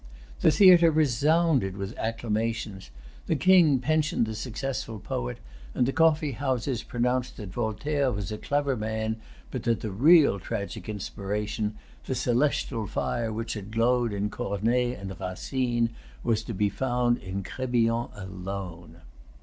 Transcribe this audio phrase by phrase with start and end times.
[0.39, 2.89] The theatre resounded with acclamations.
[3.27, 5.37] The king pensioned the successful poet;
[5.75, 9.17] and the coffee houses pronounced that Voltaire was a clever man,
[9.51, 11.75] but that the real tragic inspiration,
[12.07, 15.91] the celestial fire which had glowed in Corneille and Racine,
[16.23, 19.01] was to be found in Crébillon alone.